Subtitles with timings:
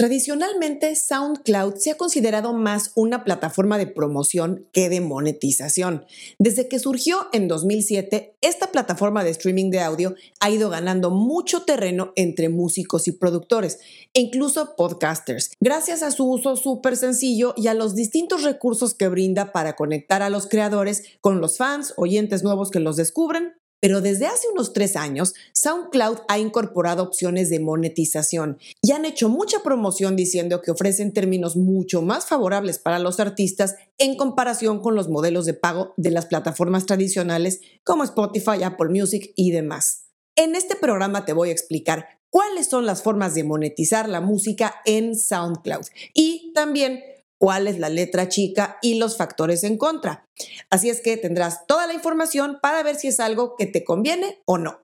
[0.00, 6.06] Tradicionalmente, SoundCloud se ha considerado más una plataforma de promoción que de monetización.
[6.38, 11.64] Desde que surgió en 2007, esta plataforma de streaming de audio ha ido ganando mucho
[11.64, 13.78] terreno entre músicos y productores,
[14.14, 19.08] e incluso podcasters, gracias a su uso súper sencillo y a los distintos recursos que
[19.08, 24.00] brinda para conectar a los creadores con los fans, oyentes nuevos que los descubren pero
[24.00, 29.62] desde hace unos tres años, SoundCloud ha incorporado opciones de monetización y han hecho mucha
[29.62, 35.08] promoción diciendo que ofrecen términos mucho más favorables para los artistas en comparación con los
[35.08, 40.04] modelos de pago de las plataformas tradicionales como Spotify, Apple Music y demás.
[40.36, 44.76] En este programa te voy a explicar cuáles son las formas de monetizar la música
[44.84, 47.02] en SoundCloud y también
[47.40, 50.26] cuál es la letra chica y los factores en contra.
[50.68, 54.42] Así es que tendrás toda la información para ver si es algo que te conviene
[54.44, 54.82] o no.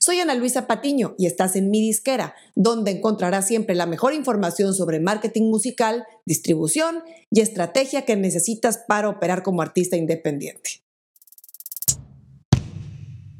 [0.00, 4.74] Soy Ana Luisa Patiño y estás en mi disquera, donde encontrarás siempre la mejor información
[4.74, 10.82] sobre marketing musical, distribución y estrategia que necesitas para operar como artista independiente.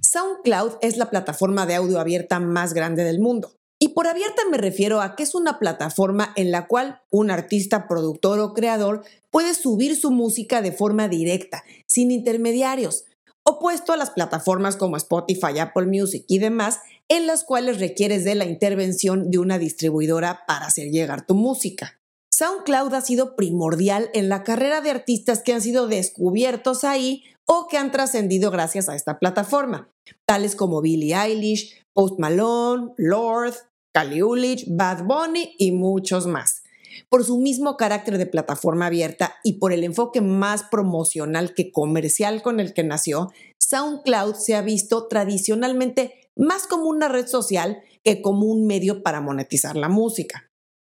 [0.03, 3.57] SoundCloud es la plataforma de audio abierta más grande del mundo.
[3.85, 7.87] Y por abierta me refiero a que es una plataforma en la cual un artista,
[7.87, 13.05] productor o creador puede subir su música de forma directa, sin intermediarios,
[13.43, 18.35] opuesto a las plataformas como Spotify, Apple Music y demás, en las cuales requieres de
[18.35, 22.01] la intervención de una distribuidora para hacer llegar tu música.
[22.33, 27.69] SoundCloud ha sido primordial en la carrera de artistas que han sido descubiertos ahí o
[27.69, 29.91] que han trascendido gracias a esta plataforma,
[30.25, 33.55] tales como Billie Eilish, Post Malone, Lord,
[33.95, 34.21] Kali
[34.67, 36.65] Bad Bunny y muchos más.
[37.09, 42.43] Por su mismo carácter de plataforma abierta y por el enfoque más promocional que comercial
[42.43, 48.21] con el que nació, SoundCloud se ha visto tradicionalmente más como una red social que
[48.21, 50.51] como un medio para monetizar la música.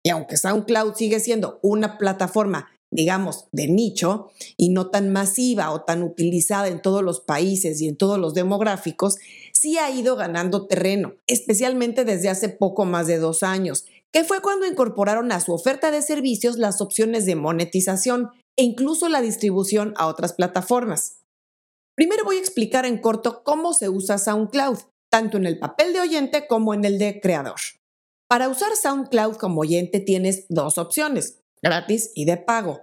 [0.02, 5.82] Y aunque SoundCloud sigue siendo una plataforma, digamos, de nicho y no tan masiva o
[5.82, 9.18] tan utilizada en todos los países y en todos los demográficos,
[9.66, 14.40] sí ha ido ganando terreno, especialmente desde hace poco más de dos años, que fue
[14.40, 19.92] cuando incorporaron a su oferta de servicios las opciones de monetización e incluso la distribución
[19.96, 21.24] a otras plataformas.
[21.96, 24.78] Primero voy a explicar en corto cómo se usa SoundCloud,
[25.10, 27.58] tanto en el papel de oyente como en el de creador.
[28.28, 32.82] Para usar SoundCloud como oyente tienes dos opciones, gratis y de pago.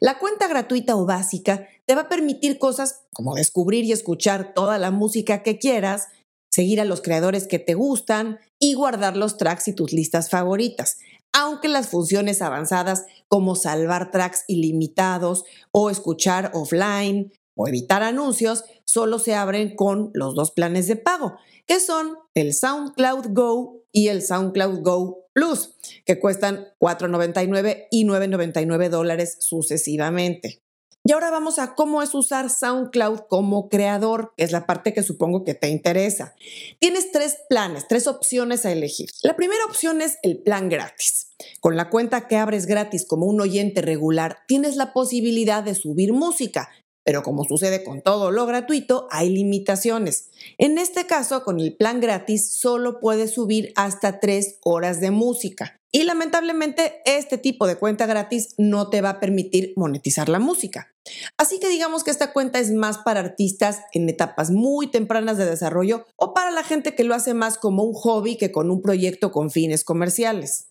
[0.00, 4.78] La cuenta gratuita o básica te va a permitir cosas como descubrir y escuchar toda
[4.78, 6.08] la música que quieras,
[6.52, 10.98] seguir a los creadores que te gustan y guardar los tracks y tus listas favoritas.
[11.32, 19.18] Aunque las funciones avanzadas como salvar tracks ilimitados o escuchar offline o evitar anuncios solo
[19.18, 21.36] se abren con los dos planes de pago,
[21.66, 25.74] que son el SoundCloud Go y el SoundCloud Go Plus,
[26.04, 30.61] que cuestan $4.99 y $9.99 dólares sucesivamente.
[31.04, 35.02] Y ahora vamos a cómo es usar SoundCloud como creador, que es la parte que
[35.02, 36.36] supongo que te interesa.
[36.78, 39.10] Tienes tres planes, tres opciones a elegir.
[39.24, 41.32] La primera opción es el plan gratis.
[41.60, 46.12] Con la cuenta que abres gratis como un oyente regular, tienes la posibilidad de subir
[46.12, 46.70] música,
[47.04, 50.30] pero como sucede con todo lo gratuito, hay limitaciones.
[50.56, 55.81] En este caso, con el plan gratis, solo puedes subir hasta tres horas de música.
[55.94, 60.88] Y lamentablemente, este tipo de cuenta gratis no te va a permitir monetizar la música.
[61.36, 65.44] Así que digamos que esta cuenta es más para artistas en etapas muy tempranas de
[65.44, 68.80] desarrollo o para la gente que lo hace más como un hobby que con un
[68.80, 70.68] proyecto con fines comerciales.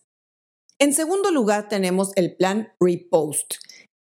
[0.80, 3.54] En segundo lugar tenemos el plan Repost.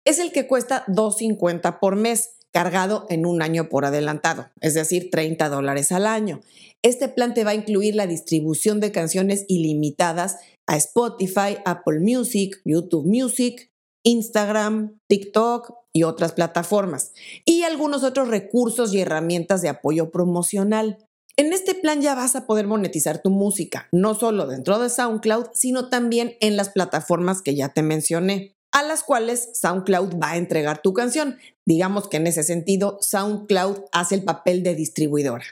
[0.03, 5.09] Es el que cuesta $2.50 por mes cargado en un año por adelantado, es decir,
[5.11, 6.41] 30 dólares al año.
[6.81, 10.37] Este plan te va a incluir la distribución de canciones ilimitadas
[10.67, 13.71] a Spotify, Apple Music, YouTube Music,
[14.03, 17.13] Instagram, TikTok y otras plataformas,
[17.45, 21.05] y algunos otros recursos y herramientas de apoyo promocional.
[21.37, 25.47] En este plan ya vas a poder monetizar tu música, no solo dentro de SoundCloud,
[25.53, 30.37] sino también en las plataformas que ya te mencioné, a las cuales SoundCloud va a
[30.37, 31.37] entregar tu canción.
[31.65, 35.45] Digamos que en ese sentido, SoundCloud hace el papel de distribuidora.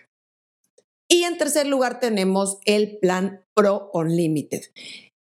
[1.10, 4.64] Y en tercer lugar tenemos el plan Pro Unlimited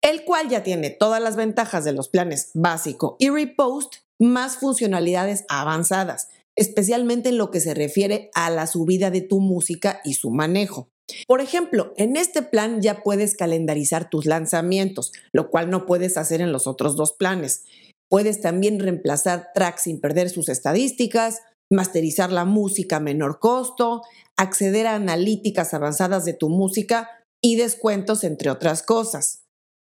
[0.07, 5.45] el cual ya tiene todas las ventajas de los planes básico y repost, más funcionalidades
[5.49, 10.31] avanzadas, especialmente en lo que se refiere a la subida de tu música y su
[10.31, 10.89] manejo.
[11.27, 16.41] Por ejemplo, en este plan ya puedes calendarizar tus lanzamientos, lo cual no puedes hacer
[16.41, 17.65] en los otros dos planes.
[18.09, 21.41] Puedes también reemplazar tracks sin perder sus estadísticas,
[21.71, 24.03] masterizar la música a menor costo,
[24.37, 27.11] acceder a analíticas avanzadas de tu música
[27.43, 29.43] y descuentos, entre otras cosas.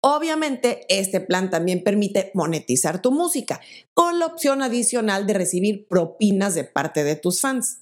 [0.06, 3.62] Obviamente, este plan también permite monetizar tu música,
[3.94, 7.80] con la opción adicional de recibir propinas de parte de tus fans.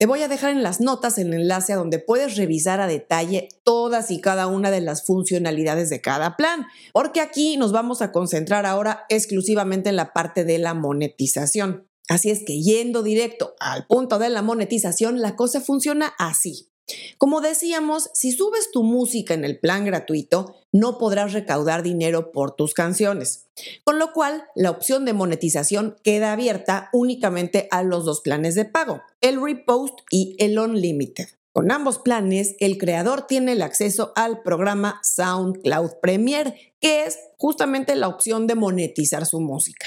[0.00, 3.48] Te voy a dejar en las notas el enlace a donde puedes revisar a detalle
[3.64, 8.12] todas y cada una de las funcionalidades de cada plan, porque aquí nos vamos a
[8.12, 11.87] concentrar ahora exclusivamente en la parte de la monetización.
[12.08, 16.68] Así es que yendo directo al punto de la monetización, la cosa funciona así.
[17.18, 22.56] Como decíamos, si subes tu música en el plan gratuito, no podrás recaudar dinero por
[22.56, 23.46] tus canciones,
[23.84, 28.64] con lo cual la opción de monetización queda abierta únicamente a los dos planes de
[28.64, 31.28] pago, el Repost y el Unlimited.
[31.52, 37.96] Con ambos planes, el creador tiene el acceso al programa SoundCloud Premier, que es justamente
[37.96, 39.86] la opción de monetizar su música.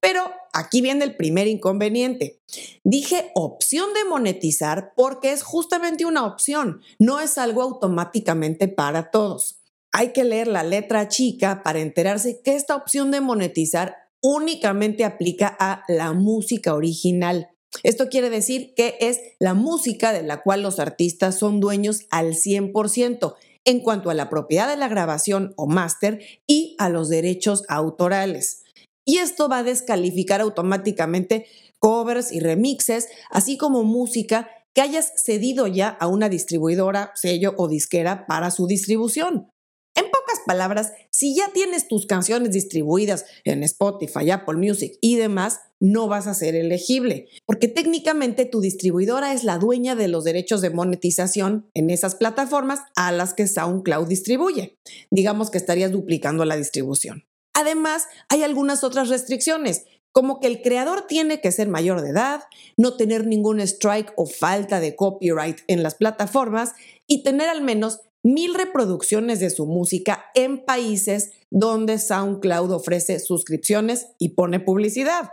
[0.00, 2.40] Pero aquí viene el primer inconveniente.
[2.84, 9.60] Dije opción de monetizar porque es justamente una opción, no es algo automáticamente para todos.
[9.92, 15.56] Hay que leer la letra chica para enterarse que esta opción de monetizar únicamente aplica
[15.58, 17.50] a la música original.
[17.82, 22.34] Esto quiere decir que es la música de la cual los artistas son dueños al
[22.34, 23.34] 100%
[23.64, 28.65] en cuanto a la propiedad de la grabación o máster y a los derechos autorales
[29.06, 31.46] y esto va a descalificar automáticamente
[31.78, 37.68] covers y remixes, así como música que hayas cedido ya a una distribuidora, sello o
[37.68, 39.48] disquera para su distribución.
[39.94, 45.60] En pocas palabras, si ya tienes tus canciones distribuidas en Spotify, Apple Music y demás,
[45.80, 50.60] no vas a ser elegible, porque técnicamente tu distribuidora es la dueña de los derechos
[50.60, 54.76] de monetización en esas plataformas a las que SoundCloud distribuye.
[55.10, 57.25] Digamos que estarías duplicando la distribución.
[57.56, 62.42] Además, hay algunas otras restricciones, como que el creador tiene que ser mayor de edad,
[62.76, 66.74] no tener ningún strike o falta de copyright en las plataformas
[67.06, 74.08] y tener al menos mil reproducciones de su música en países donde SoundCloud ofrece suscripciones
[74.18, 75.30] y pone publicidad,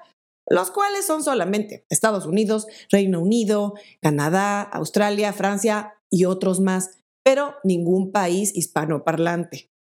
[0.48, 6.92] los cuales son solamente Estados Unidos, Reino Unido, Canadá, Australia, Francia y otros más,
[7.22, 9.73] pero ningún país hispanoparlante.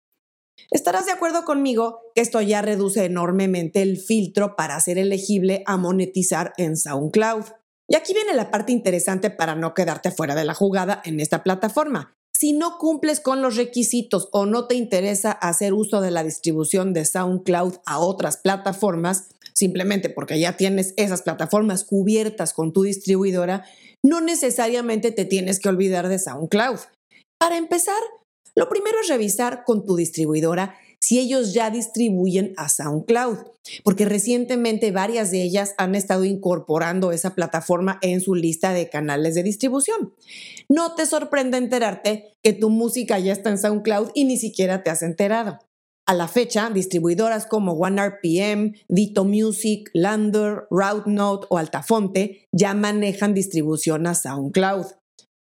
[0.71, 5.77] Estarás de acuerdo conmigo que esto ya reduce enormemente el filtro para ser elegible a
[5.77, 7.45] monetizar en SoundCloud.
[7.87, 11.43] Y aquí viene la parte interesante para no quedarte fuera de la jugada en esta
[11.43, 12.15] plataforma.
[12.35, 16.93] Si no cumples con los requisitos o no te interesa hacer uso de la distribución
[16.93, 23.65] de SoundCloud a otras plataformas, simplemente porque ya tienes esas plataformas cubiertas con tu distribuidora,
[24.03, 26.79] no necesariamente te tienes que olvidar de SoundCloud.
[27.37, 28.01] Para empezar,
[28.55, 33.39] lo primero es revisar con tu distribuidora si ellos ya distribuyen a SoundCloud,
[33.83, 39.35] porque recientemente varias de ellas han estado incorporando esa plataforma en su lista de canales
[39.35, 40.13] de distribución.
[40.69, 44.91] No te sorprende enterarte que tu música ya está en SoundCloud y ni siquiera te
[44.91, 45.59] has enterado.
[46.05, 54.07] A la fecha, distribuidoras como OneRPM, Dito Music, Lander, RouteNote o Altafonte ya manejan distribución
[54.07, 54.85] a SoundCloud.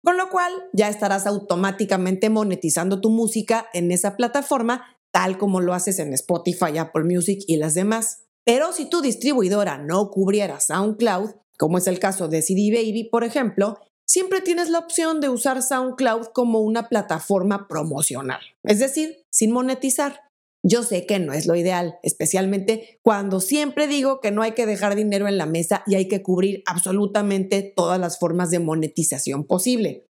[0.02, 5.75] Con lo cual ya estarás automáticamente monetizando tu música en esa plataforma tal como lo
[5.75, 8.25] haces en Spotify, Apple Music y las demás.
[8.44, 13.22] Pero si tu distribuidora no cubriera SoundCloud, como es el caso de CD Baby, por
[13.22, 19.52] ejemplo, siempre tienes la opción de usar SoundCloud como una plataforma promocional, es decir, sin
[19.52, 20.20] monetizar.
[20.64, 24.66] Yo sé que no es lo ideal, especialmente cuando siempre digo que no hay que
[24.66, 29.45] dejar dinero en la mesa y hay que cubrir absolutamente todas las formas de monetización
[29.45, 30.07] posible.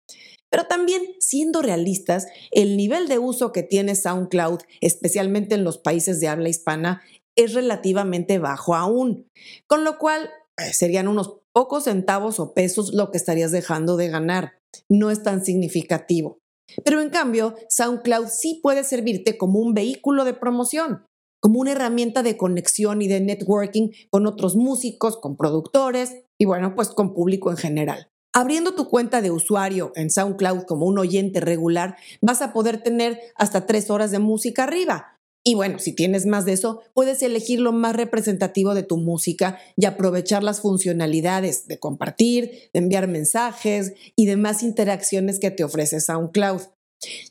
[0.50, 6.20] Pero también, siendo realistas, el nivel de uso que tiene SoundCloud, especialmente en los países
[6.20, 7.04] de habla hispana,
[7.36, 9.28] es relativamente bajo aún,
[9.68, 14.10] con lo cual eh, serían unos pocos centavos o pesos lo que estarías dejando de
[14.10, 14.54] ganar.
[14.90, 16.39] No es tan significativo.
[16.84, 21.06] Pero en cambio, SoundCloud sí puede servirte como un vehículo de promoción,
[21.42, 26.76] como una herramienta de conexión y de networking con otros músicos, con productores y bueno,
[26.76, 28.10] pues con público en general.
[28.34, 33.20] Abriendo tu cuenta de usuario en SoundCloud como un oyente regular, vas a poder tener
[33.36, 37.62] hasta tres horas de música arriba, y bueno, si tienes más de eso, puedes elegir
[37.62, 43.94] lo más representativo de tu música y aprovechar las funcionalidades de compartir, de enviar mensajes
[44.16, 46.62] y demás interacciones que te ofrece SoundCloud.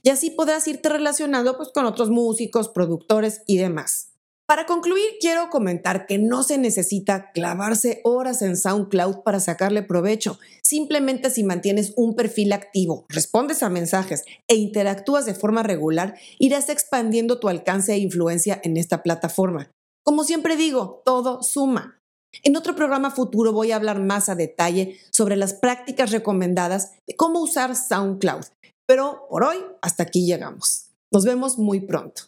[0.02, 4.07] Y así podrás irte relacionando pues, con otros músicos, productores y demás.
[4.48, 10.38] Para concluir, quiero comentar que no se necesita clavarse horas en SoundCloud para sacarle provecho.
[10.62, 16.70] Simplemente si mantienes un perfil activo, respondes a mensajes e interactúas de forma regular, irás
[16.70, 19.70] expandiendo tu alcance e influencia en esta plataforma.
[20.02, 22.00] Como siempre digo, todo suma.
[22.42, 27.16] En otro programa futuro voy a hablar más a detalle sobre las prácticas recomendadas de
[27.16, 28.46] cómo usar SoundCloud.
[28.86, 30.86] Pero por hoy, hasta aquí llegamos.
[31.12, 32.22] Nos vemos muy pronto.